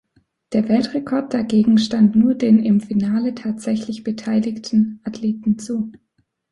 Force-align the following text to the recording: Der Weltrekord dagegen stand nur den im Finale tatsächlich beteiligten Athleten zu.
Der 0.53 0.67
Weltrekord 0.67 1.31
dagegen 1.31 1.77
stand 1.77 2.15
nur 2.15 2.33
den 2.33 2.57
im 2.57 2.79
Finale 2.81 3.35
tatsächlich 3.35 4.03
beteiligten 4.03 4.99
Athleten 5.03 5.59
zu. 5.59 5.91